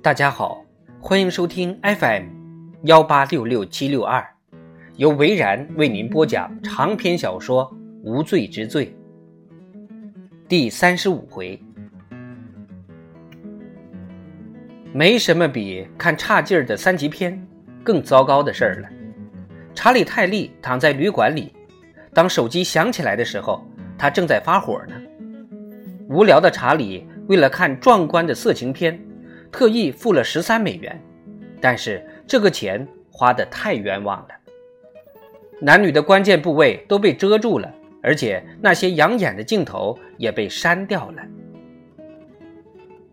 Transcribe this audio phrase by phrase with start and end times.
[0.00, 0.64] 大家好，
[1.00, 2.26] 欢迎收听 FM
[2.84, 4.24] 幺八六六七六二，
[4.94, 7.64] 由维然为您播讲长篇小说
[8.04, 8.94] 《无罪之罪》
[10.46, 11.60] 第三十五回。
[14.92, 17.44] 没什么比看差劲儿的三级片
[17.82, 18.88] 更糟糕的事儿了。
[19.74, 21.52] 查理·泰利躺在旅馆里，
[22.14, 23.64] 当手机响起来的时候，
[23.98, 24.94] 他正在发火呢。
[26.08, 28.96] 无聊的查理为了看壮观的色情片。
[29.50, 31.00] 特意付了十三美元，
[31.60, 34.28] 但是这个钱花得太冤枉了。
[35.60, 41.22] 男女的关键部位都被遮住了，而且那些养眼的镜头也被删掉了。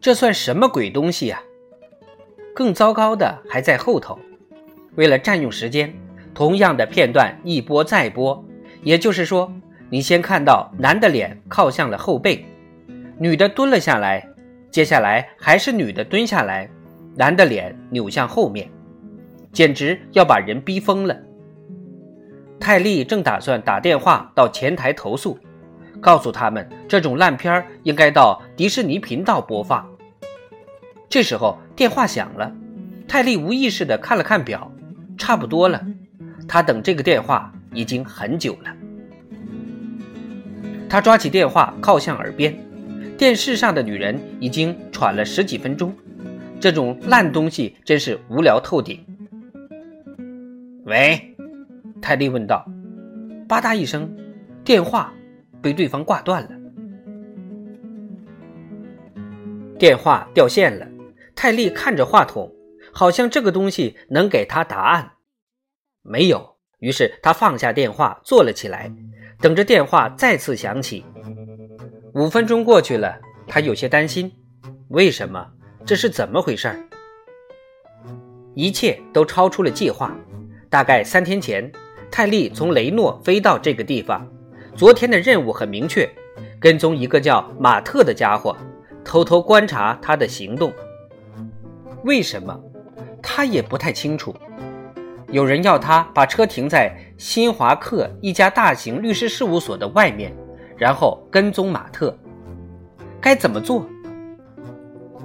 [0.00, 1.40] 这算什么鬼东西呀？
[2.54, 4.18] 更糟糕的还在后头。
[4.96, 5.94] 为了占用时间，
[6.34, 8.44] 同样的片段一播再播。
[8.82, 9.52] 也就是说，
[9.88, 12.44] 你先看到男的脸靠向了后背，
[13.16, 14.28] 女的蹲了下来。
[14.72, 16.66] 接下来还是女的蹲下来，
[17.14, 18.70] 男的脸扭向后面，
[19.52, 21.14] 简直要把人逼疯了。
[22.58, 25.38] 泰利正打算打电话到前台投诉，
[26.00, 29.86] 告诉他们这种烂片应该到迪士尼频道播放。
[31.06, 32.50] 这时候电话响了，
[33.06, 34.72] 泰利无意识地看了看表，
[35.18, 35.84] 差不多了。
[36.48, 38.74] 他等这个电话已经很久了。
[40.88, 42.58] 他抓起电话靠向耳边。
[43.22, 45.94] 电视上的女人已经喘了十几分钟，
[46.60, 48.98] 这种烂东西真是无聊透顶。
[50.86, 51.36] 喂，
[52.00, 52.66] 泰利问道。
[53.46, 54.12] 吧嗒一声，
[54.64, 55.14] 电话
[55.62, 56.50] 被对方挂断了。
[59.78, 60.88] 电话掉线了。
[61.36, 62.52] 泰利看着话筒，
[62.92, 65.12] 好像这个东西能给他答案。
[66.02, 68.92] 没有，于是他放下电话，坐了起来，
[69.38, 71.04] 等着电话再次响起。
[72.14, 74.30] 五分钟过去了，他有些担心，
[74.88, 75.46] 为什么？
[75.86, 76.70] 这是怎么回事？
[78.54, 80.14] 一切都超出了计划。
[80.68, 81.72] 大概三天前，
[82.10, 84.28] 泰利从雷诺飞到这个地方。
[84.76, 86.06] 昨天的任务很明确，
[86.60, 88.54] 跟踪一个叫马特的家伙，
[89.02, 90.70] 偷偷观察他的行动。
[92.04, 92.60] 为什么？
[93.22, 94.36] 他也不太清楚。
[95.28, 100.30] 有人要他把车停在新华克一家大型律师事务所的外面。
[100.76, 102.16] 然后跟踪马特，
[103.20, 103.86] 该怎么做？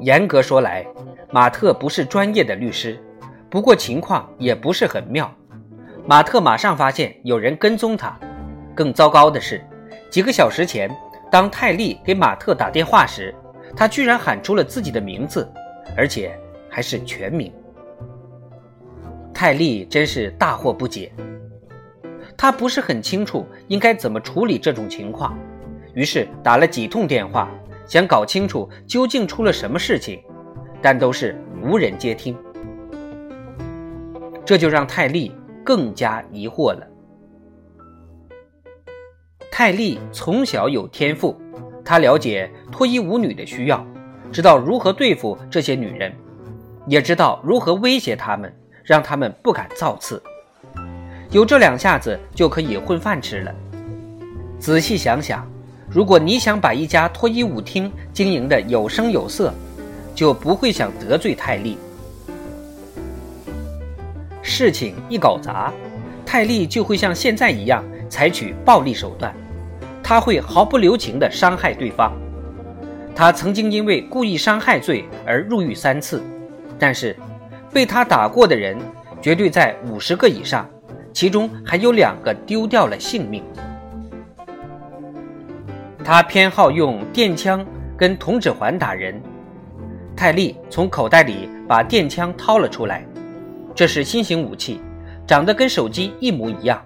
[0.00, 0.86] 严格说来，
[1.30, 2.98] 马特不是专业的律师，
[3.48, 5.32] 不过情况也不是很妙。
[6.06, 8.18] 马特马上发现有人跟踪他，
[8.74, 9.64] 更糟糕的是，
[10.10, 10.90] 几个小时前，
[11.30, 13.34] 当泰利给马特打电话时，
[13.74, 15.50] 他居然喊出了自己的名字，
[15.96, 16.38] 而且
[16.70, 17.52] 还是全名。
[19.32, 21.12] 泰利真是大惑不解。
[22.36, 25.38] 他不是很清楚应该怎么处理这种情况，
[25.94, 27.50] 于是打了几通电话，
[27.86, 30.22] 想搞清楚究竟出了什么事情，
[30.82, 32.36] 但都是无人接听。
[34.44, 36.86] 这就让泰利更加疑惑了。
[39.50, 41.34] 泰利从小有天赋，
[41.82, 43.84] 他了解脱衣舞女的需要，
[44.30, 46.14] 知道如何对付这些女人，
[46.86, 48.54] 也知道如何威胁她们，
[48.84, 50.22] 让她们不敢造次。
[51.30, 53.54] 有这两下子就可以混饭吃了。
[54.58, 55.46] 仔细想想，
[55.88, 59.52] 如果你想把一家脱衣舞厅经营的有声有色，
[60.14, 61.76] 就不会想得罪泰利。
[64.40, 65.72] 事情一搞砸，
[66.24, 69.34] 泰利就会像现在一样采取暴力手段，
[70.02, 72.12] 他会毫不留情地伤害对方。
[73.14, 76.22] 他曾经因为故意伤害罪而入狱三次，
[76.78, 77.16] 但是
[77.72, 78.78] 被他打过的人
[79.20, 80.68] 绝对在五十个以上。
[81.16, 83.42] 其中还有两个丢掉了性命。
[86.04, 87.66] 他偏好用电枪
[87.96, 89.18] 跟铜指环打人。
[90.14, 93.02] 泰利从口袋里把电枪掏了出来，
[93.74, 94.82] 这是新型武器，
[95.26, 96.84] 长得跟手机一模一样。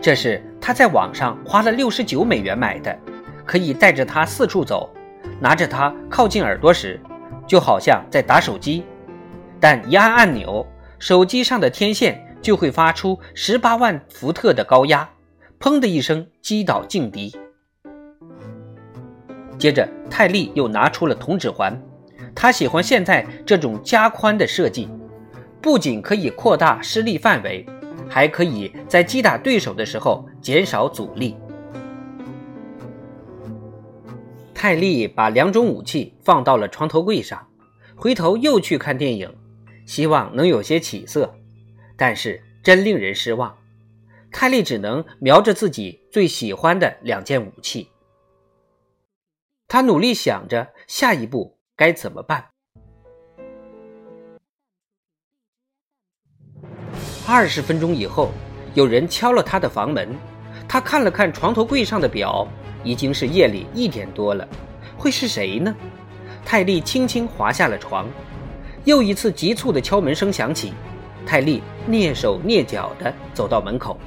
[0.00, 2.96] 这是他在网上花了六十九美元买的，
[3.44, 4.88] 可以带着它四处走。
[5.40, 7.00] 拿着它靠近耳朵时，
[7.48, 8.84] 就好像在打手机，
[9.58, 10.64] 但一按按钮，
[11.00, 12.20] 手机上的天线。
[12.44, 15.08] 就会发出十八万伏特的高压，
[15.58, 17.34] 砰的一声击倒劲敌。
[19.58, 21.74] 接着，泰利又拿出了铜指环，
[22.34, 24.90] 他喜欢现在这种加宽的设计，
[25.62, 27.64] 不仅可以扩大施力范围，
[28.10, 31.34] 还可以在击打对手的时候减少阻力。
[34.52, 37.46] 泰利把两种武器放到了床头柜上，
[37.96, 39.34] 回头又去看电影，
[39.86, 41.34] 希望能有些起色。
[41.96, 43.56] 但是真令人失望
[44.32, 47.88] 泰利只能瞄着自己最喜欢的两件武器。
[49.68, 52.44] 他努力想着下一步该怎么办。
[57.26, 58.32] 二十分钟以后
[58.74, 60.14] 有人敲了他的房门
[60.68, 62.46] 他看了看床头柜上的表
[62.82, 64.46] 已经是夜里一点多了
[64.98, 65.74] 会是谁呢？
[66.44, 68.06] 泰利轻轻滑下了床
[68.84, 70.74] 又一次急促的敲门声响起
[71.26, 73.98] 泰利蹑手蹑脚地走到门口。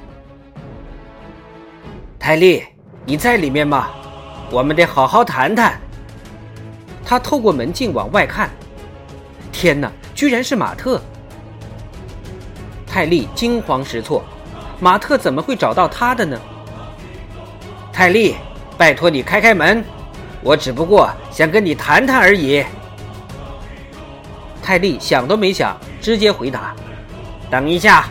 [2.18, 2.62] 泰利，
[3.04, 3.88] 你在里面吗？
[4.50, 5.78] 我们得好好谈谈。
[7.04, 8.50] 他透过门镜往外看，
[9.50, 11.00] 天哪，居然是马特！
[12.86, 14.22] 泰利惊慌失措，
[14.78, 16.38] 马特怎么会找到他的呢？
[17.92, 18.36] 泰利，
[18.76, 19.82] 拜托你开开门，
[20.42, 22.64] 我只不过想跟你谈谈而已。
[24.62, 26.74] 泰利想都没想，直接回答
[27.50, 28.08] ：“等一下。”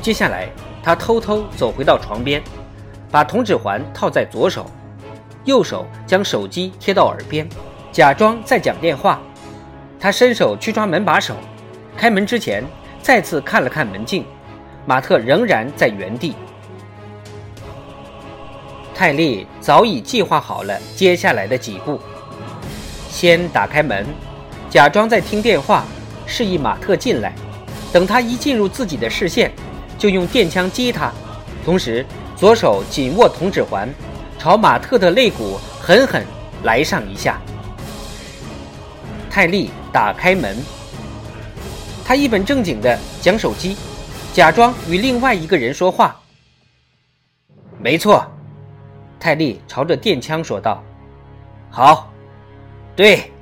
[0.00, 0.48] 接下来，
[0.82, 2.42] 他偷偷走回到床边，
[3.10, 4.66] 把铜指环套在左手，
[5.44, 7.48] 右手将手机贴到耳边，
[7.90, 9.20] 假装在讲电话。
[9.98, 11.34] 他伸手去抓门把手。
[11.96, 12.62] 开门之前，
[13.00, 14.26] 再次看了看门镜，
[14.84, 16.34] 马特仍然在原地。
[18.94, 21.98] 泰利早已计划好了接下来的几步：
[23.08, 24.06] 先打开门，
[24.68, 25.84] 假装在听电话，
[26.26, 27.32] 示意马特进来；
[27.92, 29.52] 等他一进入自己的视线，
[29.98, 31.12] 就用电枪击他，
[31.64, 32.04] 同时
[32.36, 33.88] 左手紧握铜指环，
[34.38, 36.24] 朝马特的肋骨狠狠
[36.62, 37.40] 来上一下。
[39.30, 40.56] 泰利打开门。
[42.04, 43.76] 他一本正经地讲手机，
[44.32, 46.20] 假装与另外一个人说话。
[47.78, 48.26] 没错，
[49.18, 50.82] 泰利朝着电枪说道
[51.70, 52.12] ：“好，
[52.94, 53.32] 对。”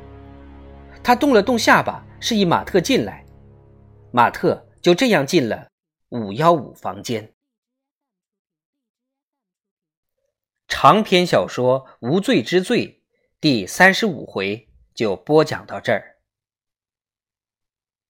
[1.02, 3.26] 他动了动下巴，示意马特进来。
[4.12, 5.66] 马特就这样进了
[6.10, 7.34] 五幺五房间。
[10.68, 12.86] 长篇小说《无罪之罪》
[13.40, 16.11] 第三十五回就播讲到这儿。